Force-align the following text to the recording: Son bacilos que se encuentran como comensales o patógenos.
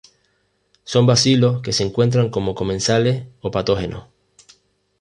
Son 0.83 1.05
bacilos 1.05 1.61
que 1.61 1.73
se 1.73 1.83
encuentran 1.83 2.31
como 2.31 2.55
comensales 2.55 3.25
o 3.41 3.51
patógenos. 3.51 4.05